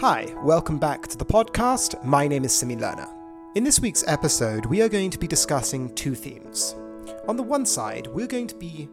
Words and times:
Hi, 0.00 0.34
welcome 0.42 0.78
back 0.78 1.06
to 1.08 1.18
the 1.18 1.26
podcast. 1.26 2.02
My 2.02 2.26
name 2.26 2.46
is 2.46 2.54
Simi 2.54 2.74
Lerner. 2.74 3.06
In 3.54 3.62
this 3.62 3.80
week's 3.80 4.02
episode, 4.08 4.64
we 4.64 4.80
are 4.80 4.88
going 4.88 5.10
to 5.10 5.18
be 5.18 5.26
discussing 5.26 5.94
two 5.94 6.14
themes. 6.14 6.74
On 7.28 7.36
the 7.36 7.42
one 7.42 7.66
side, 7.66 8.06
we're 8.06 8.26
going 8.26 8.46
to 8.46 8.54
be 8.54 8.88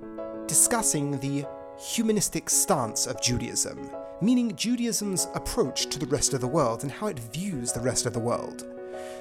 discussing 0.47 1.17
the 1.21 1.45
humanistic 1.79 2.49
stance 2.49 3.07
of 3.07 3.21
Judaism, 3.21 3.89
meaning 4.19 4.53
Judaism's 4.57 5.29
approach 5.33 5.85
to 5.91 5.97
the 5.97 6.07
rest 6.07 6.33
of 6.33 6.41
the 6.41 6.47
world 6.47 6.83
and 6.83 6.91
how 6.91 7.07
it 7.07 7.19
views 7.19 7.71
the 7.71 7.79
rest 7.79 8.05
of 8.05 8.11
the 8.11 8.19
world. 8.19 8.65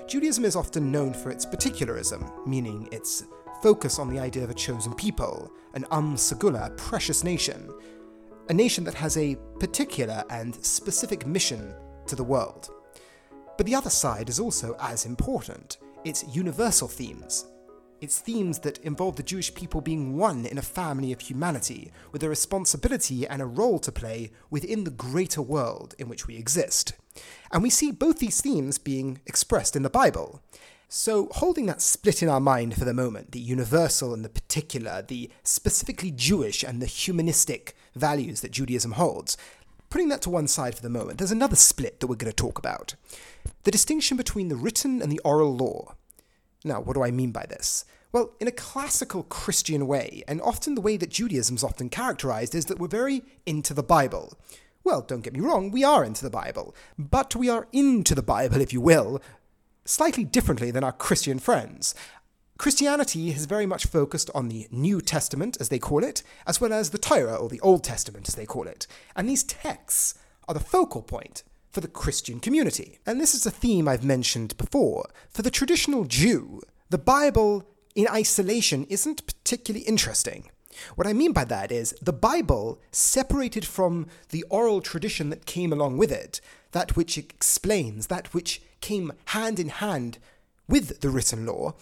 Judaism 0.08 0.44
is 0.44 0.56
often 0.56 0.90
known 0.90 1.14
for 1.14 1.30
its 1.30 1.46
particularism, 1.46 2.28
meaning 2.44 2.88
its 2.90 3.26
focus 3.62 4.00
on 4.00 4.12
the 4.12 4.18
idea 4.18 4.42
of 4.42 4.50
a 4.50 4.54
chosen 4.54 4.92
people, 4.92 5.52
an 5.74 5.84
Am 5.92 6.16
Segula, 6.16 6.76
precious 6.76 7.22
nation, 7.22 7.72
a 8.48 8.54
nation 8.54 8.84
that 8.84 8.94
has 8.94 9.16
a 9.16 9.36
particular 9.58 10.24
and 10.30 10.54
specific 10.64 11.26
mission 11.26 11.74
to 12.06 12.14
the 12.14 12.24
world. 12.24 12.70
But 13.56 13.66
the 13.66 13.74
other 13.74 13.90
side 13.90 14.28
is 14.28 14.38
also 14.38 14.76
as 14.80 15.06
important 15.06 15.78
its 16.04 16.24
universal 16.34 16.86
themes. 16.86 17.46
It's 18.00 18.18
themes 18.18 18.58
that 18.60 18.78
involve 18.78 19.16
the 19.16 19.22
Jewish 19.22 19.54
people 19.54 19.80
being 19.80 20.16
one 20.16 20.44
in 20.44 20.58
a 20.58 20.62
family 20.62 21.12
of 21.12 21.20
humanity, 21.20 21.90
with 22.12 22.22
a 22.22 22.28
responsibility 22.28 23.26
and 23.26 23.40
a 23.40 23.46
role 23.46 23.78
to 23.80 23.90
play 23.90 24.30
within 24.50 24.84
the 24.84 24.90
greater 24.90 25.40
world 25.40 25.94
in 25.98 26.08
which 26.08 26.26
we 26.26 26.36
exist. 26.36 26.92
And 27.50 27.62
we 27.62 27.70
see 27.70 27.90
both 27.90 28.18
these 28.18 28.40
themes 28.40 28.76
being 28.78 29.20
expressed 29.26 29.74
in 29.74 29.82
the 29.82 29.90
Bible. 29.90 30.42
So, 30.88 31.28
holding 31.32 31.66
that 31.66 31.80
split 31.80 32.22
in 32.22 32.28
our 32.28 32.38
mind 32.38 32.76
for 32.76 32.84
the 32.84 32.94
moment, 32.94 33.32
the 33.32 33.40
universal 33.40 34.14
and 34.14 34.24
the 34.24 34.28
particular, 34.28 35.02
the 35.02 35.30
specifically 35.42 36.12
Jewish 36.12 36.62
and 36.62 36.80
the 36.80 36.86
humanistic 36.86 37.74
values 37.96 38.40
that 38.40 38.52
Judaism 38.52 38.92
holds, 38.92 39.36
putting 39.90 40.08
that 40.08 40.22
to 40.22 40.30
one 40.30 40.46
side 40.46 40.74
for 40.74 40.82
the 40.82 40.88
moment, 40.88 41.18
there's 41.18 41.32
another 41.32 41.56
split 41.56 42.00
that 42.00 42.06
we're 42.06 42.16
going 42.16 42.30
to 42.30 42.36
talk 42.36 42.58
about 42.58 42.94
the 43.64 43.70
distinction 43.70 44.16
between 44.16 44.48
the 44.48 44.56
written 44.56 45.02
and 45.02 45.10
the 45.10 45.20
oral 45.24 45.56
law. 45.56 45.94
Now, 46.64 46.80
what 46.80 46.94
do 46.94 47.02
I 47.02 47.10
mean 47.10 47.32
by 47.32 47.46
this? 47.46 47.84
Well, 48.12 48.32
in 48.40 48.48
a 48.48 48.52
classical 48.52 49.24
Christian 49.24 49.86
way, 49.86 50.22
and 50.26 50.40
often 50.40 50.74
the 50.74 50.80
way 50.80 50.96
that 50.96 51.10
Judaism 51.10 51.56
is 51.56 51.64
often 51.64 51.88
characterized, 51.88 52.54
is 52.54 52.66
that 52.66 52.78
we're 52.78 52.88
very 52.88 53.22
into 53.44 53.74
the 53.74 53.82
Bible. 53.82 54.38
Well, 54.84 55.02
don't 55.02 55.22
get 55.22 55.32
me 55.32 55.40
wrong, 55.40 55.70
we 55.70 55.84
are 55.84 56.04
into 56.04 56.22
the 56.22 56.30
Bible, 56.30 56.74
but 56.98 57.36
we 57.36 57.48
are 57.48 57.66
into 57.72 58.14
the 58.14 58.22
Bible, 58.22 58.60
if 58.60 58.72
you 58.72 58.80
will, 58.80 59.20
slightly 59.84 60.24
differently 60.24 60.70
than 60.70 60.84
our 60.84 60.92
Christian 60.92 61.38
friends. 61.38 61.94
Christianity 62.58 63.32
has 63.32 63.44
very 63.44 63.66
much 63.66 63.86
focused 63.86 64.30
on 64.34 64.48
the 64.48 64.66
New 64.70 65.00
Testament, 65.00 65.58
as 65.60 65.68
they 65.68 65.78
call 65.78 66.02
it, 66.02 66.22
as 66.46 66.60
well 66.60 66.72
as 66.72 66.90
the 66.90 66.98
Torah, 66.98 67.36
or 67.36 67.48
the 67.48 67.60
Old 67.60 67.84
Testament, 67.84 68.28
as 68.28 68.34
they 68.34 68.46
call 68.46 68.66
it. 68.66 68.86
And 69.14 69.28
these 69.28 69.44
texts 69.44 70.14
are 70.48 70.54
the 70.54 70.60
focal 70.60 71.02
point 71.02 71.42
for 71.70 71.82
the 71.82 71.88
Christian 71.88 72.40
community. 72.40 72.98
And 73.04 73.20
this 73.20 73.34
is 73.34 73.44
a 73.44 73.50
theme 73.50 73.86
I've 73.86 74.04
mentioned 74.04 74.56
before. 74.56 75.10
For 75.28 75.42
the 75.42 75.50
traditional 75.50 76.04
Jew, 76.04 76.62
the 76.88 76.98
Bible 76.98 77.68
in 77.94 78.08
isolation 78.08 78.86
isn't 78.88 79.26
particularly 79.26 79.84
interesting. 79.84 80.50
What 80.94 81.06
I 81.06 81.12
mean 81.12 81.32
by 81.32 81.44
that 81.44 81.70
is 81.70 81.94
the 82.00 82.12
Bible, 82.12 82.80
separated 82.90 83.66
from 83.66 84.06
the 84.30 84.44
oral 84.44 84.80
tradition 84.80 85.28
that 85.30 85.46
came 85.46 85.72
along 85.72 85.98
with 85.98 86.12
it, 86.12 86.40
that 86.72 86.96
which 86.96 87.18
explains, 87.18 88.06
that 88.06 88.32
which 88.32 88.62
came 88.80 89.12
hand 89.26 89.58
in 89.58 89.68
hand 89.68 90.18
with 90.68 91.00
the 91.00 91.10
written 91.10 91.46
law, 91.46 91.74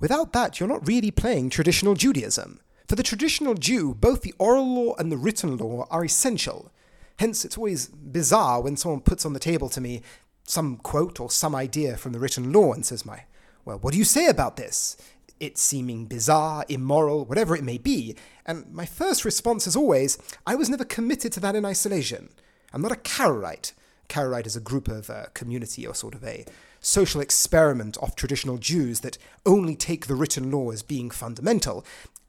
without 0.00 0.32
that, 0.32 0.58
you're 0.58 0.68
not 0.68 0.86
really 0.86 1.10
playing 1.10 1.50
traditional 1.50 1.94
Judaism. 1.94 2.60
For 2.86 2.96
the 2.96 3.02
traditional 3.02 3.54
Jew, 3.54 3.94
both 3.94 4.22
the 4.22 4.34
oral 4.38 4.66
law 4.66 4.94
and 4.96 5.10
the 5.10 5.16
written 5.16 5.56
law 5.56 5.86
are 5.90 6.04
essential. 6.04 6.70
Hence, 7.18 7.44
it's 7.44 7.56
always 7.56 7.86
bizarre 7.86 8.60
when 8.60 8.76
someone 8.76 9.00
puts 9.00 9.24
on 9.24 9.32
the 9.32 9.40
table 9.40 9.68
to 9.70 9.80
me 9.80 10.02
some 10.44 10.76
quote 10.76 11.20
or 11.20 11.30
some 11.30 11.54
idea 11.54 11.96
from 11.96 12.12
the 12.12 12.18
written 12.18 12.52
law 12.52 12.72
and 12.72 12.84
says, 12.84 13.06
My, 13.06 13.24
well, 13.64 13.78
what 13.78 13.92
do 13.92 13.98
you 13.98 14.04
say 14.04 14.26
about 14.26 14.56
this? 14.56 14.96
It 15.40 15.56
seeming 15.58 16.06
bizarre, 16.06 16.64
immoral, 16.68 17.24
whatever 17.24 17.56
it 17.56 17.64
may 17.64 17.78
be. 17.78 18.16
And 18.44 18.72
my 18.72 18.86
first 18.86 19.24
response 19.24 19.66
is 19.66 19.76
always, 19.76 20.18
I 20.46 20.54
was 20.54 20.68
never 20.68 20.84
committed 20.84 21.32
to 21.32 21.40
that 21.40 21.56
in 21.56 21.64
isolation. 21.64 22.28
I'm 22.72 22.82
not 22.82 22.92
a 22.92 22.96
Karaite. 22.96 23.72
Karaite 24.08 24.46
is 24.46 24.56
a 24.56 24.60
group 24.60 24.88
of 24.88 25.10
uh, 25.10 25.26
community 25.34 25.86
or 25.86 25.94
sort 25.94 26.14
of 26.14 26.24
a 26.24 26.44
social 26.80 27.20
experiment 27.20 27.96
of 27.98 28.14
traditional 28.14 28.58
Jews 28.58 29.00
that 29.00 29.18
only 29.46 29.74
take 29.74 30.06
the 30.06 30.14
written 30.14 30.50
law 30.50 30.70
as 30.70 30.82
being 30.82 31.10
fundamental. 31.10 31.84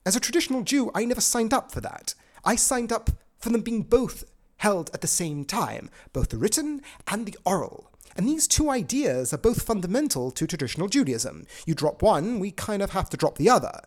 As 0.05 0.15
a 0.15 0.19
traditional 0.19 0.63
Jew, 0.63 0.91
I 0.93 1.05
never 1.05 1.21
signed 1.21 1.53
up 1.53 1.71
for 1.71 1.81
that. 1.81 2.13
I 2.43 2.55
signed 2.55 2.91
up 2.91 3.09
for 3.39 3.49
them 3.49 3.61
being 3.61 3.81
both 3.81 4.23
held 4.57 4.89
at 4.93 5.01
the 5.01 5.07
same 5.07 5.43
time, 5.45 5.89
both 6.13 6.29
the 6.29 6.37
written 6.37 6.81
and 7.07 7.25
the 7.25 7.37
oral. 7.45 7.91
And 8.15 8.27
these 8.27 8.47
two 8.47 8.69
ideas 8.69 9.33
are 9.33 9.37
both 9.37 9.63
fundamental 9.63 10.31
to 10.31 10.47
traditional 10.47 10.87
Judaism. 10.87 11.45
You 11.65 11.75
drop 11.75 12.01
one, 12.01 12.39
we 12.39 12.51
kind 12.51 12.81
of 12.81 12.91
have 12.91 13.09
to 13.09 13.17
drop 13.17 13.37
the 13.37 13.49
other. 13.49 13.81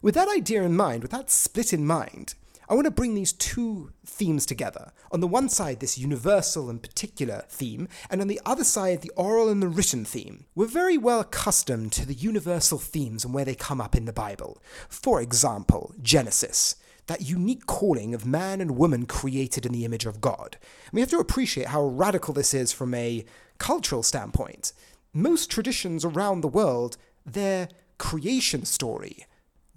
With 0.00 0.14
that 0.14 0.34
idea 0.34 0.62
in 0.62 0.74
mind, 0.74 1.02
with 1.02 1.10
that 1.10 1.30
split 1.30 1.74
in 1.74 1.86
mind, 1.86 2.34
I 2.70 2.74
want 2.74 2.84
to 2.84 2.92
bring 2.92 3.16
these 3.16 3.32
two 3.32 3.90
themes 4.06 4.46
together. 4.46 4.92
On 5.10 5.18
the 5.18 5.26
one 5.26 5.48
side, 5.48 5.80
this 5.80 5.98
universal 5.98 6.70
and 6.70 6.80
particular 6.80 7.42
theme, 7.48 7.88
and 8.08 8.20
on 8.20 8.28
the 8.28 8.40
other 8.46 8.62
side, 8.62 9.00
the 9.00 9.10
oral 9.16 9.48
and 9.48 9.60
the 9.60 9.66
written 9.66 10.04
theme. 10.04 10.44
We're 10.54 10.66
very 10.66 10.96
well 10.96 11.18
accustomed 11.18 11.90
to 11.94 12.06
the 12.06 12.14
universal 12.14 12.78
themes 12.78 13.24
and 13.24 13.34
where 13.34 13.44
they 13.44 13.56
come 13.56 13.80
up 13.80 13.96
in 13.96 14.04
the 14.04 14.12
Bible. 14.12 14.62
For 14.88 15.20
example, 15.20 15.94
Genesis 16.00 16.76
that 17.08 17.28
unique 17.28 17.66
calling 17.66 18.14
of 18.14 18.24
man 18.24 18.60
and 18.60 18.76
woman 18.76 19.04
created 19.04 19.66
in 19.66 19.72
the 19.72 19.84
image 19.84 20.06
of 20.06 20.20
God. 20.20 20.56
And 20.60 20.92
we 20.92 21.00
have 21.00 21.10
to 21.10 21.18
appreciate 21.18 21.66
how 21.66 21.82
radical 21.82 22.32
this 22.32 22.54
is 22.54 22.70
from 22.70 22.94
a 22.94 23.24
cultural 23.58 24.04
standpoint. 24.04 24.72
Most 25.12 25.50
traditions 25.50 26.04
around 26.04 26.40
the 26.40 26.46
world, 26.46 26.96
their 27.26 27.68
creation 27.98 28.64
story, 28.64 29.26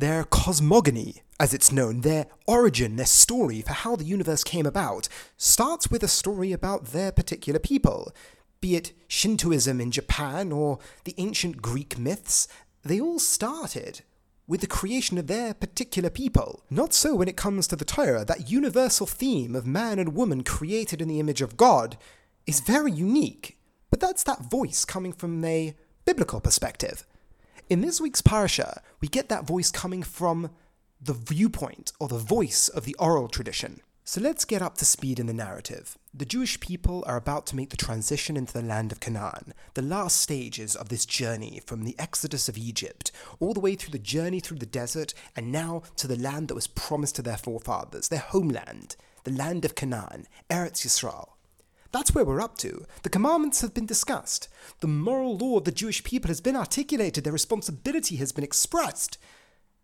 their 0.03 0.25
cosmogony, 0.25 1.21
as 1.39 1.53
it's 1.53 1.71
known, 1.71 2.01
their 2.01 2.27
origin, 2.45 2.97
their 2.97 3.05
story 3.05 3.61
for 3.61 3.71
how 3.71 3.95
the 3.95 4.03
universe 4.03 4.43
came 4.43 4.65
about, 4.65 5.07
starts 5.37 5.89
with 5.89 6.03
a 6.03 6.09
story 6.09 6.51
about 6.51 6.87
their 6.87 7.09
particular 7.09 7.57
people. 7.57 8.11
Be 8.59 8.75
it 8.75 8.91
Shintoism 9.07 9.79
in 9.79 9.91
Japan 9.91 10.51
or 10.51 10.79
the 11.05 11.15
ancient 11.17 11.61
Greek 11.61 11.97
myths, 11.97 12.49
they 12.83 12.99
all 12.99 13.17
started 13.17 14.01
with 14.45 14.59
the 14.59 14.67
creation 14.67 15.17
of 15.17 15.27
their 15.27 15.53
particular 15.53 16.09
people. 16.09 16.65
Not 16.69 16.93
so 16.93 17.15
when 17.15 17.29
it 17.29 17.37
comes 17.37 17.65
to 17.67 17.77
the 17.77 17.85
Torah, 17.85 18.25
that 18.25 18.51
universal 18.51 19.07
theme 19.07 19.55
of 19.55 19.65
man 19.65 19.99
and 19.99 20.13
woman 20.13 20.43
created 20.43 21.01
in 21.01 21.07
the 21.07 21.21
image 21.21 21.41
of 21.41 21.55
God 21.55 21.95
is 22.45 22.59
very 22.59 22.91
unique. 22.91 23.57
But 23.89 24.01
that's 24.01 24.23
that 24.23 24.51
voice 24.51 24.83
coming 24.83 25.13
from 25.13 25.45
a 25.45 25.75
biblical 26.03 26.41
perspective. 26.41 27.05
In 27.69 27.79
this 27.79 28.01
week's 28.01 28.21
parasha, 28.21 28.81
we 28.99 29.07
get 29.07 29.29
that 29.29 29.47
voice 29.47 29.71
coming 29.71 30.03
from 30.03 30.49
the 31.01 31.13
viewpoint 31.13 31.93
or 31.99 32.09
the 32.09 32.17
voice 32.17 32.67
of 32.67 32.83
the 32.83 32.95
oral 32.99 33.29
tradition. 33.29 33.79
So 34.03 34.19
let's 34.19 34.43
get 34.43 34.61
up 34.61 34.77
to 34.77 34.85
speed 34.85 35.17
in 35.17 35.27
the 35.27 35.33
narrative. 35.33 35.97
The 36.13 36.25
Jewish 36.25 36.59
people 36.59 37.05
are 37.07 37.15
about 37.15 37.45
to 37.47 37.55
make 37.55 37.69
the 37.69 37.77
transition 37.77 38.35
into 38.35 38.51
the 38.51 38.61
land 38.61 38.91
of 38.91 38.99
Canaan, 38.99 39.53
the 39.75 39.81
last 39.81 40.17
stages 40.19 40.75
of 40.75 40.89
this 40.89 41.05
journey 41.05 41.61
from 41.65 41.85
the 41.85 41.95
exodus 41.97 42.49
of 42.49 42.57
Egypt, 42.57 43.13
all 43.39 43.53
the 43.53 43.61
way 43.61 43.75
through 43.75 43.93
the 43.93 43.99
journey 43.99 44.41
through 44.41 44.59
the 44.59 44.65
desert, 44.65 45.13
and 45.37 45.49
now 45.49 45.83
to 45.95 46.05
the 46.05 46.19
land 46.19 46.49
that 46.49 46.55
was 46.55 46.67
promised 46.67 47.15
to 47.15 47.21
their 47.21 47.37
forefathers, 47.37 48.09
their 48.09 48.19
homeland, 48.19 48.97
the 49.23 49.31
land 49.31 49.63
of 49.63 49.73
Canaan, 49.73 50.27
Eretz 50.49 50.85
Yisrael. 50.85 51.29
That's 51.93 52.13
where 52.15 52.25
we're 52.25 52.41
up 52.41 52.57
to. 52.57 52.85
The 53.03 53.09
commandments 53.09 53.61
have 53.61 53.73
been 53.73 53.85
discussed. 53.85 54.49
The 54.79 54.87
moral 54.87 55.37
law 55.37 55.59
of 55.59 55.65
the 55.65 55.71
Jewish 55.71 56.03
people 56.03 56.27
has 56.27 56.41
been 56.41 56.55
articulated. 56.55 57.23
Their 57.23 57.31
responsibility 57.31 58.15
has 58.15 58.31
been 58.31 58.43
expressed. 58.43 59.19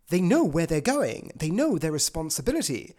They 0.08 0.20
know 0.20 0.44
where 0.44 0.66
they're 0.66 0.80
going, 0.80 1.30
they 1.36 1.50
know 1.50 1.78
their 1.78 1.92
responsibility. 1.92 2.94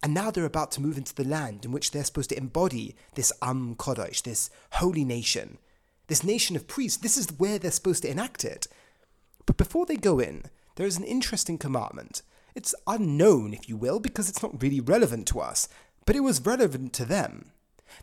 And 0.00 0.14
now 0.14 0.30
they're 0.30 0.44
about 0.44 0.70
to 0.72 0.80
move 0.80 0.96
into 0.96 1.14
the 1.14 1.24
land 1.24 1.64
in 1.64 1.72
which 1.72 1.90
they're 1.90 2.04
supposed 2.04 2.30
to 2.30 2.38
embody 2.38 2.94
this 3.14 3.32
Am 3.42 3.74
Kodesh, 3.74 4.22
this 4.22 4.48
holy 4.72 5.04
nation, 5.04 5.58
this 6.06 6.24
nation 6.24 6.54
of 6.54 6.68
priests. 6.68 6.98
This 6.98 7.16
is 7.16 7.32
where 7.38 7.58
they're 7.58 7.70
supposed 7.72 8.02
to 8.02 8.10
enact 8.10 8.44
it. 8.44 8.68
But 9.44 9.56
before 9.56 9.86
they 9.86 9.96
go 9.96 10.20
in, 10.20 10.44
there 10.76 10.86
is 10.86 10.96
an 10.96 11.04
interesting 11.04 11.58
commandment. 11.58 12.22
It's 12.54 12.74
unknown, 12.86 13.54
if 13.54 13.68
you 13.68 13.76
will, 13.76 13.98
because 13.98 14.28
it's 14.28 14.42
not 14.42 14.62
really 14.62 14.80
relevant 14.80 15.26
to 15.28 15.40
us, 15.40 15.68
but 16.04 16.14
it 16.14 16.20
was 16.20 16.46
relevant 16.46 16.92
to 16.94 17.04
them. 17.04 17.52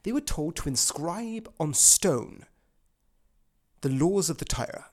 They 0.04 0.12
were 0.12 0.22
told 0.22 0.56
to 0.58 0.70
inscribe 0.70 1.52
on 1.60 1.74
stone 1.74 2.46
the 3.82 3.90
laws 3.90 4.30
of 4.30 4.38
the 4.38 4.46
Torah 4.46 4.88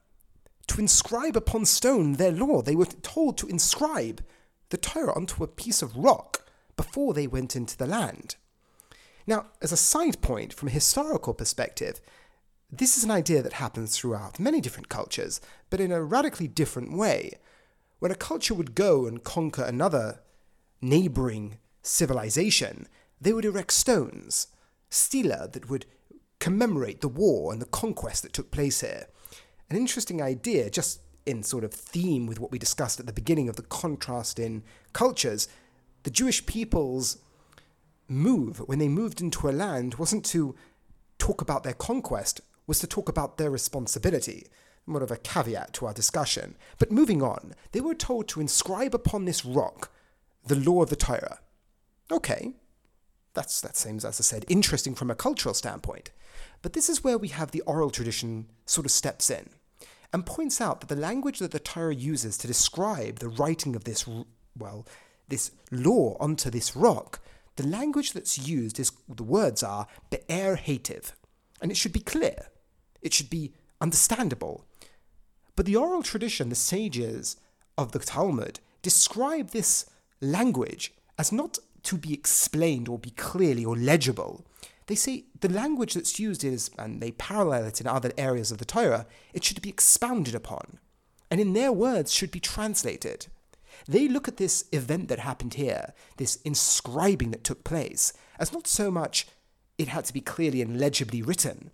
to 0.69 0.81
inscribe 0.81 1.37
upon 1.37 1.64
stone 1.64 2.14
their 2.14 2.32
law. 2.32 2.62
They 2.62 2.76
were 2.76 2.87
told 2.87 3.38
to 3.38 3.46
inscribe 3.46 4.25
the 4.70 4.76
Torah 4.76 5.14
onto 5.14 5.44
a 5.44 5.48
piece 5.48 5.82
of 5.82 5.96
rock 5.96 6.44
before 6.76 7.14
they 7.14 7.26
went 7.26 7.56
into 7.56 7.76
the 7.76 7.87
land. 7.87 8.37
Now, 9.26 9.46
as 9.62 9.72
a 9.72 9.76
side 9.76 10.20
point, 10.20 10.52
from 10.52 10.69
a 10.69 10.72
historical 10.72 11.34
perspective, 11.34 12.00
this 12.70 12.96
is 12.96 13.04
an 13.04 13.10
idea 13.10 13.42
that 13.42 13.54
happens 13.54 13.96
throughout 13.96 14.40
many 14.40 14.60
different 14.60 14.88
cultures, 14.88 15.40
but 15.70 15.81
in 15.81 15.92
a 15.92 16.02
radically 16.02 16.49
different 16.49 16.96
way. 16.96 17.32
When 17.99 18.10
a 18.10 18.16
culture 18.16 18.54
would 18.54 18.75
go 18.75 19.06
and 19.06 19.25
conquer 19.25 19.62
another 19.62 20.20
neighboring 20.81 21.58
civilization, 21.82 22.88
they 23.20 23.32
would 23.32 23.44
erect 23.44 23.72
stones, 23.72 24.49
stela, 24.96 25.48
that 25.52 25.70
would 25.70 25.87
commemorate 26.38 27.00
the 27.00 27.08
war 27.08 27.52
and 27.52 27.60
the 27.60 27.66
conquest 27.66 28.22
that 28.22 28.32
took 28.32 28.50
place 28.50 28.81
here. 28.81 29.06
An 29.70 29.76
interesting 29.76 30.22
idea, 30.22 30.70
just 30.70 31.00
in 31.25 31.43
sort 31.43 31.64
of 31.64 31.72
theme 31.72 32.26
with 32.26 32.38
what 32.38 32.52
we 32.52 32.58
discussed 32.58 33.00
at 33.00 33.06
the 33.06 33.12
beginning 33.12 33.48
of 33.48 33.56
the 33.56 33.62
contrast 33.62 34.38
in 34.38 34.62
cultures, 34.93 35.48
the 36.04 36.10
Jewish 36.10 36.46
people's 36.46 37.19
move, 38.08 38.58
when 38.66 38.78
they 38.78 38.88
moved 38.88 39.20
into 39.20 39.48
a 39.48 39.50
land, 39.50 39.94
wasn't 39.94 40.25
to 40.26 40.54
talk 41.19 41.40
about 41.40 41.64
their 41.64 41.75
conquest, 41.75 42.40
was 42.66 42.78
to 42.78 42.87
talk 42.87 43.08
about 43.08 43.38
their 43.38 43.50
responsibility. 43.50 44.46
More 44.87 45.02
of 45.02 45.10
a 45.10 45.16
caveat 45.16 45.72
to 45.75 45.87
our 45.87 45.92
discussion. 45.92 46.54
But 46.78 46.92
moving 46.92 47.20
on, 47.20 47.54
they 47.72 47.81
were 47.81 47.94
told 47.94 48.28
to 48.28 48.40
inscribe 48.40 48.94
upon 48.94 49.25
this 49.25 49.44
rock 49.44 49.90
the 50.46 50.54
law 50.54 50.82
of 50.82 50.90
the 50.90 50.96
Torah. 50.96 51.40
Okay, 52.12 52.54
that's, 53.37 53.61
that 53.61 53.77
seems, 53.77 54.05
as 54.05 54.19
I 54.21 54.23
said, 54.23 54.44
interesting 54.49 54.97
from 54.97 55.11
a 55.11 55.15
cultural 55.15 55.55
standpoint. 55.55 56.11
But 56.62 56.73
this 56.73 56.88
is 56.88 57.05
where 57.05 57.19
we 57.19 57.29
have 57.29 57.53
the 57.53 57.61
oral 57.61 57.91
tradition 57.91 58.47
sort 58.65 58.87
of 58.87 58.91
steps 58.91 59.31
in 59.31 59.50
and 60.12 60.27
points 60.27 60.61
out 60.61 60.81
that 60.81 60.88
the 60.88 61.00
language 61.00 61.38
that 61.38 61.53
the 61.53 61.61
Torah 61.61 61.94
uses 61.94 62.37
to 62.38 62.47
describe 62.47 63.19
the 63.19 63.29
writing 63.29 63.77
of 63.77 63.85
this, 63.85 64.09
well, 64.59 64.87
this 65.29 65.53
law 65.71 66.17
onto 66.19 66.50
this 66.50 66.75
rock, 66.75 67.21
the 67.56 67.67
language 67.67 68.12
that's 68.12 68.38
used 68.49 68.81
is 68.81 68.93
the 69.09 69.23
words 69.23 69.62
are 69.62 69.87
be'er 70.11 70.56
hativ, 70.56 71.12
and 71.61 71.71
it 71.71 71.77
should 71.77 71.93
be 71.93 72.00
clear. 72.00 72.49
It 73.03 73.12
should 73.12 73.31
be 73.31 73.53
understandable. 73.81 74.65
But 75.55 75.67
the 75.67 75.77
oral 75.77 76.03
tradition, 76.03 76.49
the 76.49 76.55
sages 76.55 77.37
of 77.79 77.93
the 77.93 77.99
Talmud, 77.99 78.61
describe 78.83 79.50
this 79.50 79.87
language 80.21 80.93
as 81.19 81.33
not 81.33 81.59
to 81.87 81.97
be 81.97 82.12
explained 82.12 82.88
or 82.88 82.99
be 82.99 83.11
clearly 83.11 83.65
or 83.65 83.77
legible. 83.77 84.44
They 84.87 84.94
say 84.94 85.25
the 85.41 85.49
language 85.49 85.94
that's 85.94 86.21
used 86.21 86.44
is, 86.44 86.71
and 86.79 87.00
they 87.00 87.11
parallel 87.12 87.65
it 87.65 87.81
in 87.81 87.87
other 87.87 88.12
areas 88.17 88.53
of 88.53 88.59
the 88.59 88.65
Torah, 88.65 89.06
it 89.33 89.43
should 89.44 89.61
be 89.62 89.69
expounded 89.69 90.35
upon, 90.35 90.79
and 91.31 91.41
in 91.41 91.53
their 91.53 91.73
words 91.73 92.12
should 92.12 92.31
be 92.31 92.41
translated. 92.41 93.27
They 93.88 94.09
look 94.09 94.29
at 94.29 94.37
this 94.37 94.65
event 94.73 95.09
that 95.09 95.19
happened 95.21 95.55
here, 95.55 95.93
this 96.17 96.37
inscribing 96.44 97.31
that 97.33 97.44
took 97.44 97.65
place, 97.65 98.12
as 98.38 98.53
not 98.53 98.67
so 98.67 98.91
much 98.91 99.27
it 99.79 99.88
had 99.88 100.05
to 100.06 100.12
be 100.12 100.21
clearly 100.21 100.62
and 100.62 100.81
legibly 100.81 101.23
written, 101.23 101.71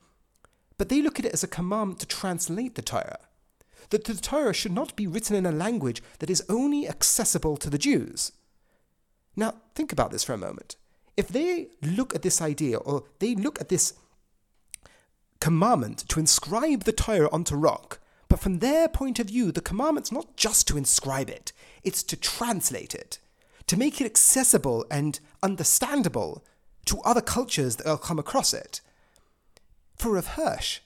but 0.79 0.89
they 0.89 1.03
look 1.03 1.19
at 1.19 1.27
it 1.27 1.33
as 1.33 1.45
a 1.45 1.49
command 1.49 2.01
to 2.01 2.07
translate 2.07 2.75
the 2.75 2.83
Torah. 2.83 3.21
That 3.91 4.05
the 4.05 4.15
Torah 4.15 4.55
should 4.55 4.73
not 4.73 4.97
be 4.97 5.07
written 5.07 5.37
in 5.37 5.47
a 5.47 5.53
language 5.53 6.03
that 6.19 6.31
is 6.31 6.43
only 6.49 6.89
accessible 6.89 7.57
to 7.59 7.71
the 7.71 7.79
Jews. 7.79 8.33
Now, 9.37 9.55
think 9.75 9.93
about 9.93 10.11
this 10.11 10.25
for 10.25 10.33
a 10.33 10.39
moment. 10.39 10.77
If 11.17 11.29
they 11.29 11.69
look 11.83 12.15
at 12.15 12.23
this 12.23 12.41
idea, 12.41 12.79
or 12.79 13.05
they 13.19 13.35
look 13.35 13.61
at 13.61 13.69
this 13.69 13.95
commandment 15.41 16.09
to 16.09 16.21
inscribe 16.21 16.85
the 16.85 16.93
Torah 16.93 17.29
onto 17.31 17.57
rock, 17.57 17.99
but 18.29 18.41
from 18.41 18.61
their 18.61 18.89
point 18.89 19.19
of 19.19 19.27
view, 19.27 19.53
the 19.53 19.61
commandment's 19.61 20.13
not 20.13 20.37
just 20.37 20.67
to 20.69 20.79
inscribe 20.79 21.29
it, 21.29 21.53
it's 21.85 22.03
to 22.05 22.17
translate 22.17 22.95
it, 22.95 23.19
to 23.67 23.77
make 23.77 24.01
it 24.01 24.07
accessible 24.07 24.87
and 24.91 25.21
understandable 25.43 26.45
to 26.87 27.01
other 27.01 27.21
cultures 27.21 27.77
that 27.77 27.87
will 27.87 27.99
come 27.99 28.19
across 28.19 28.55
it. 28.55 28.81
For 29.97 30.13
Rav 30.13 30.29
Hirsch, 30.29 30.81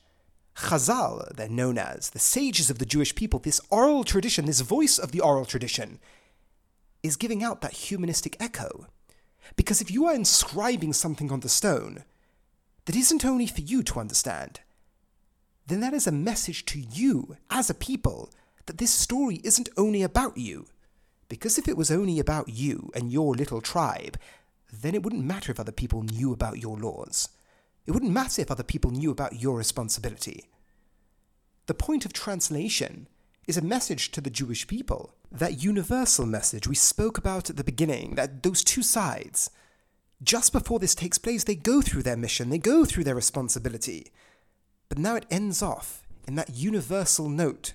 Chazal, 0.57 1.37
they're 1.37 1.49
known 1.49 1.79
as, 1.79 2.11
the 2.11 2.19
sages 2.19 2.71
of 2.71 2.79
the 2.79 2.87
Jewish 2.87 3.15
people, 3.15 3.39
this 3.39 3.61
oral 3.71 4.05
tradition, 4.05 4.47
this 4.47 4.61
voice 4.61 4.99
of 4.99 5.13
the 5.13 5.21
oral 5.21 5.45
tradition, 5.45 6.01
is 7.03 7.17
giving 7.17 7.43
out 7.43 7.61
that 7.61 7.73
humanistic 7.73 8.37
echo. 8.41 8.87
Because 9.55 9.81
if 9.81 9.91
you 9.91 10.07
are 10.07 10.15
inscribing 10.15 10.93
something 10.93 11.31
on 11.31 11.41
the 11.41 11.49
stone 11.49 12.05
that 12.87 12.97
isn't 12.97 13.25
only 13.25 13.47
for 13.47 13.61
you 13.61 13.83
to 13.85 14.01
understand, 14.01 14.61
then 15.67 15.81
that 15.81 15.95
is 15.95 16.07
a 16.07 16.13
message 16.13 16.65
to 16.67 16.81
you 16.81 17.37
as 17.51 17.69
a 17.69 17.75
people 17.75 18.31
that 18.67 18.79
this 18.79 18.91
story 18.91 19.41
isn't 19.45 19.69
only 19.77 20.03
about 20.03 20.37
you. 20.37 20.67
Because 21.29 21.59
if 21.59 21.67
it 21.67 21.77
was 21.77 21.91
only 21.91 22.19
about 22.19 22.49
you 22.49 22.91
and 22.95 23.13
your 23.13 23.35
little 23.35 23.61
tribe, 23.61 24.19
then 24.73 24.95
it 24.95 25.03
wouldn't 25.03 25.25
matter 25.25 25.51
if 25.51 25.61
other 25.61 25.73
people 25.73 26.03
knew 26.03 26.33
about 26.33 26.59
your 26.59 26.77
laws. 26.77 27.29
It 27.87 27.93
wouldn't 27.93 28.13
matter 28.13 28.43
if 28.43 28.51
other 28.51 28.63
people 28.63 28.91
knew 28.91 29.11
about 29.11 29.41
your 29.41 29.57
responsibility. 29.57 30.45
The 31.67 31.75
point 31.75 32.05
of 32.05 32.13
translation 32.13 33.09
is 33.47 33.57
a 33.57 33.63
message 33.63 34.11
to 34.11 34.21
the 34.21 34.31
Jewish 34.31 34.67
people. 34.67 35.15
That 35.31 35.63
universal 35.63 36.27
message 36.27 36.67
we 36.67 36.75
spoke 36.75 37.17
about 37.17 37.49
at 37.49 37.57
the 37.57 37.65
beginning, 37.65 38.17
that 38.17 38.43
those 38.43 38.65
two 38.65 38.83
sides, 38.83 39.51
just 40.23 40.53
before 40.53 40.79
this 40.79 40.95
takes 40.95 41.19
place, 41.19 41.45
they 41.45 41.55
go 41.55 41.81
through 41.81 42.03
their 42.03 42.17
mission, 42.17 42.51
they 42.51 42.59
go 42.59 42.85
through 42.85 43.05
their 43.05 43.15
responsibility. 43.15 44.11
But 44.89 44.99
now 44.99 45.15
it 45.15 45.27
ends 45.31 45.63
off 45.63 46.03
in 46.27 46.35
that 46.37 46.57
universal 46.57 47.29
note 47.29 47.75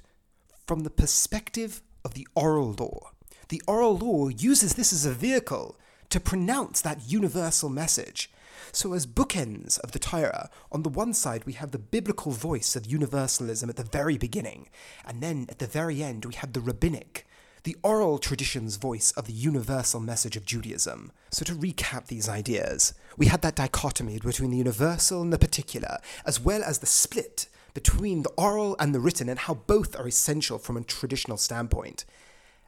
from 0.68 0.82
the 0.82 0.90
perspective 0.90 1.82
of 2.04 2.14
the 2.14 2.28
oral 2.36 2.74
law. 2.74 3.12
The 3.50 3.62
oral 3.68 3.98
law 3.98 4.30
uses 4.30 4.74
this 4.74 4.92
as 4.92 5.06
a 5.06 5.12
vehicle 5.12 5.78
to 6.10 6.20
pronounce 6.20 6.82
that 6.82 7.10
universal 7.10 7.70
message. 7.70 8.30
So, 8.72 8.94
as 8.94 9.08
bookends 9.08 9.80
of 9.80 9.92
the 9.92 10.00
Torah, 10.00 10.50
on 10.72 10.84
the 10.84 10.90
one 10.90 11.14
side 11.14 11.46
we 11.46 11.54
have 11.54 11.72
the 11.72 11.80
biblical 11.80 12.32
voice 12.32 12.76
of 12.76 12.86
universalism 12.86 13.70
at 13.70 13.76
the 13.76 13.84
very 13.84 14.18
beginning, 14.18 14.70
and 15.06 15.22
then 15.22 15.48
at 15.50 15.60
the 15.60 15.68
very 15.68 16.04
end 16.04 16.26
we 16.26 16.36
have 16.36 16.54
the 16.54 16.62
rabbinic, 16.62 17.28
the 17.64 17.78
oral 17.84 18.18
tradition's 18.18 18.78
voice 18.78 19.12
of 19.12 19.28
the 19.28 19.34
universal 19.34 20.00
message 20.00 20.36
of 20.36 20.46
Judaism. 20.46 21.12
So, 21.32 21.46
to 21.46 21.56
recap 21.56 22.08
these 22.08 22.30
ideas, 22.30 22.94
we 23.18 23.28
had 23.28 23.42
that 23.42 23.56
dichotomy 23.56 24.20
between 24.20 24.52
the 24.52 24.58
universal 24.58 25.22
and 25.22 25.32
the 25.32 25.40
particular, 25.40 25.98
as 26.26 26.40
well 26.40 26.64
as 26.64 26.80
the 26.80 26.86
split 26.86 27.48
between 27.74 28.24
the 28.24 28.32
oral 28.38 28.76
and 28.80 28.94
the 28.94 29.00
written, 29.00 29.30
and 29.30 29.40
how 29.40 29.54
both 29.54 29.98
are 29.98 30.08
essential 30.08 30.58
from 30.58 30.78
a 30.78 30.84
traditional 30.84 31.38
standpoint. 31.38 32.06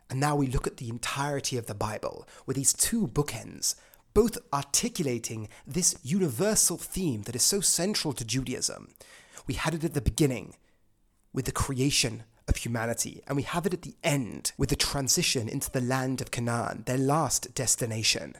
And 0.09 0.19
now 0.19 0.35
we 0.35 0.47
look 0.47 0.67
at 0.67 0.77
the 0.77 0.89
entirety 0.89 1.57
of 1.57 1.65
the 1.65 1.73
Bible 1.73 2.27
with 2.45 2.55
these 2.55 2.73
two 2.73 3.07
bookends, 3.07 3.75
both 4.13 4.37
articulating 4.51 5.49
this 5.65 5.95
universal 6.03 6.77
theme 6.77 7.23
that 7.23 7.35
is 7.35 7.43
so 7.43 7.61
central 7.61 8.13
to 8.13 8.25
Judaism. 8.25 8.93
We 9.47 9.55
had 9.55 9.73
it 9.73 9.83
at 9.83 9.93
the 9.93 10.01
beginning 10.01 10.55
with 11.33 11.45
the 11.45 11.51
creation 11.51 12.23
of 12.47 12.57
humanity, 12.57 13.23
and 13.27 13.35
we 13.35 13.43
have 13.43 13.65
it 13.65 13.73
at 13.73 13.81
the 13.81 13.95
end 14.03 14.51
with 14.57 14.69
the 14.69 14.75
transition 14.75 15.47
into 15.47 15.71
the 15.71 15.81
land 15.81 16.21
of 16.21 16.31
Canaan, 16.31 16.83
their 16.85 16.97
last 16.97 17.53
destination. 17.55 18.35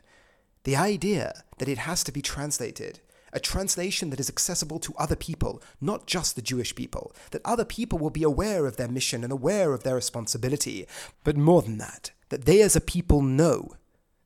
The 0.64 0.76
idea 0.76 1.44
that 1.58 1.68
it 1.68 1.80
has 1.80 2.04
to 2.04 2.12
be 2.12 2.22
translated, 2.22 3.00
a 3.32 3.40
translation 3.40 4.10
that 4.12 4.20
is 4.20 4.30
accessible 4.30 4.80
to 4.80 4.94
other 4.98 5.16
people, 5.16 5.62
not 5.82 6.06
just 6.06 6.36
the 6.36 6.42
Jewish 6.42 6.76
people, 6.76 7.14
that 7.32 7.42
other 7.44 7.66
people 7.66 7.98
will 7.98 8.12
be 8.12 8.24
aware 8.24 8.66
of 8.66 8.78
their 8.78 8.88
mission 8.88 9.24
and 9.24 9.34
aware 9.34 9.74
of 9.74 9.84
their 9.84 9.96
responsibility, 9.96 10.86
but 11.24 11.36
more 11.36 11.62
than 11.62 11.78
that, 11.80 12.12
that 12.30 12.46
they 12.46 12.62
as 12.62 12.76
a 12.76 12.82
people 12.82 13.22
know 13.22 13.76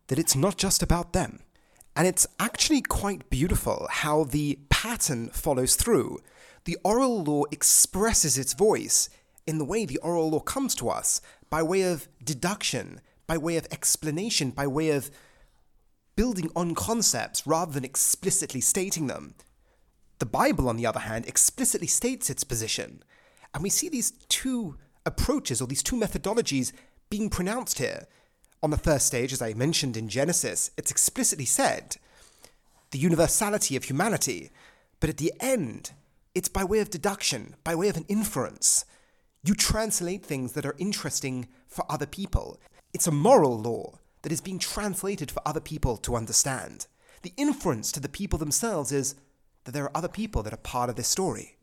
that 0.08 0.20
it's 0.20 0.36
not 0.36 0.58
just 0.58 0.82
about 0.82 1.14
them. 1.14 1.40
And 1.96 2.08
it's 2.08 2.28
actually 2.40 2.82
quite 2.82 3.30
beautiful 3.30 3.88
how 3.90 4.24
the 4.24 4.60
pattern 4.70 5.30
follows 5.30 5.76
through. 5.76 6.20
The 6.66 6.78
oral 6.84 7.24
law 7.24 7.44
expresses 7.52 8.38
its 8.38 8.54
voice 8.54 9.10
in 9.48 9.58
the 9.58 9.66
way 9.66 9.86
the 9.86 9.98
oral 9.98 10.30
law 10.30 10.40
comes 10.40 10.76
to 10.76 10.90
us 10.90 11.22
by 11.50 11.64
way 11.64 11.82
of 11.84 12.08
deduction, 12.24 13.02
by 13.26 13.38
way 13.38 13.58
of 13.58 13.68
explanation, 13.72 14.52
by 14.52 14.68
way 14.68 14.90
of 14.92 15.10
building 16.16 16.52
on 16.56 16.76
concepts 16.76 17.48
rather 17.48 17.72
than 17.72 17.86
explicitly 17.86 18.62
stating 18.62 19.08
them. 19.08 19.36
The 20.20 20.26
Bible, 20.26 20.68
on 20.68 20.78
the 20.78 20.86
other 20.86 21.00
hand, 21.02 21.26
explicitly 21.26 21.88
states 21.88 22.30
its 22.30 22.44
position. 22.44 23.04
And 23.54 23.64
we 23.64 23.70
see 23.70 23.88
these 23.88 24.12
two 24.28 24.78
approaches 25.06 25.62
or 25.62 25.68
these 25.68 25.84
two 25.84 25.96
methodologies 25.96 26.74
being 27.10 27.30
pronounced 27.30 27.78
here. 27.78 28.08
On 28.64 28.70
the 28.72 28.78
first 28.78 29.06
stage, 29.06 29.32
as 29.34 29.42
I 29.42 29.54
mentioned 29.54 29.96
in 29.96 30.10
Genesis, 30.10 30.72
it's 30.78 30.92
explicitly 30.92 31.46
said 31.46 31.98
the 32.92 32.98
universality 32.98 33.76
of 33.76 33.84
humanity. 33.84 34.50
But 35.00 35.10
at 35.10 35.18
the 35.18 35.34
end, 35.40 35.92
it's 36.34 36.50
by 36.50 36.64
way 36.64 36.80
of 36.80 36.90
deduction, 36.90 37.56
by 37.64 37.76
way 37.76 37.90
of 37.90 37.98
an 37.98 38.06
inference. 38.08 38.86
You 39.44 39.54
translate 39.54 40.26
things 40.26 40.54
that 40.54 40.66
are 40.66 40.76
interesting 40.78 41.48
for 41.68 41.86
other 41.90 42.06
people. 42.06 42.60
It's 42.94 43.08
a 43.08 43.12
moral 43.12 43.60
law 43.60 44.00
that 44.24 44.32
is 44.32 44.42
being 44.42 44.60
translated 44.60 45.30
for 45.30 45.42
other 45.46 45.60
people 45.60 45.98
to 45.98 46.16
understand. 46.16 46.88
The 47.22 47.34
inference 47.38 47.92
to 47.92 48.00
the 48.00 48.10
people 48.10 48.40
themselves 48.40 48.92
is 48.92 49.16
that 49.64 49.74
there 49.74 49.84
are 49.84 49.98
other 49.98 50.08
people 50.08 50.44
that 50.44 50.54
are 50.54 50.58
part 50.58 50.90
of 50.90 50.96
this 50.96 51.08
story. 51.08 51.58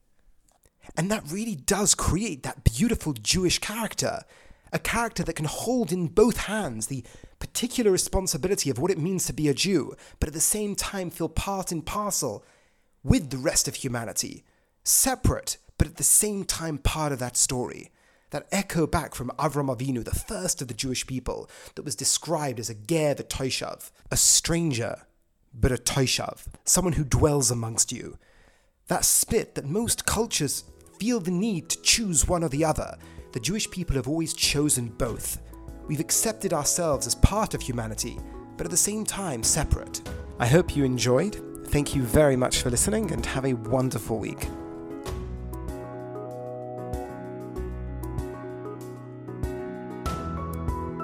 And 0.97 1.11
that 1.11 1.31
really 1.31 1.57
does 1.57 1.95
create 1.95 2.43
that 2.43 2.65
beautiful 2.65 3.15
Jewish 3.15 3.59
character, 3.59 4.25
a 4.75 4.79
character 4.79 5.23
that 5.23 5.37
can 5.37 5.47
hold 5.47 5.93
in 5.93 6.09
both 6.09 6.37
hands 6.37 6.89
the 6.89 7.05
particular 7.39 7.91
responsibility 7.91 8.69
of 8.69 8.79
what 8.79 8.91
it 8.91 8.99
means 8.99 9.25
to 9.25 9.33
be 9.33 9.49
a 9.49 9.55
Jew, 9.55 9.95
but 10.19 10.29
at 10.29 10.35
the 10.35 10.41
same 10.41 10.75
time 10.75 11.11
feel 11.11 11.29
part 11.29 11.73
and 11.73 11.87
parcel 11.87 12.45
with 13.05 13.31
the 13.31 13.39
rest 13.39 13.69
of 13.69 13.77
humanity, 13.77 14.43
separate 14.83 15.59
but 15.79 15.87
at 15.87 15.97
the 15.97 16.03
same 16.03 16.45
time 16.45 16.79
part 16.79 17.13
of 17.13 17.19
that 17.21 17.37
story. 17.37 17.91
That 18.31 18.49
echo 18.51 18.87
back 18.87 19.15
from 19.15 19.31
Avram 19.39 19.75
Avinu, 19.75 20.05
the 20.05 20.11
first 20.11 20.61
of 20.61 20.67
the 20.67 20.75
Jewish 20.75 21.07
people, 21.07 21.49
that 21.77 21.85
was 21.85 21.95
described 21.95 22.59
as 22.59 22.69
a 22.69 22.75
ger 22.75 23.15
the 23.15 23.23
toishav, 23.23 23.93
a 24.11 24.17
stranger, 24.17 25.03
but 25.53 25.71
a 25.71 25.77
toishav, 25.77 26.47
someone 26.65 26.95
who 26.95 27.05
dwells 27.05 27.51
amongst 27.51 27.93
you. 27.93 28.19
that 28.89 29.05
split 29.05 29.55
that 29.55 29.65
most 29.65 30.05
cultures 30.05 30.65
feel 30.99 31.21
the 31.21 31.31
need 31.31 31.69
to 31.71 31.81
choose 31.83 32.29
one 32.29 32.45
or 32.45 32.49
the 32.49 32.65
other. 32.65 32.99
The 33.35 33.41
Jewish 33.41 33.69
people 33.69 33.97
have 33.97 34.07
always 34.07 34.33
chosen 34.33 34.87
both. 34.91 35.41
We've 35.89 35.99
accepted 35.99 36.53
ourselves 36.53 37.05
as 37.09 37.17
part 37.17 37.53
of 37.53 37.61
humanity, 37.61 38.17
but 38.57 38.65
at 38.65 38.71
the 38.71 38.77
same 38.77 39.05
time 39.05 39.43
separate. 39.43 40.09
I 40.39 40.47
hope 40.47 40.77
you 40.77 40.85
enjoyed. 40.85 41.67
Thank 41.67 41.97
you 41.97 42.05
very 42.05 42.37
much 42.37 42.63
for 42.63 42.71
listening 42.71 43.11
and 43.11 43.27
have 43.27 43.45
a 43.45 43.55
wonderful 43.55 44.21
week. 44.21 44.47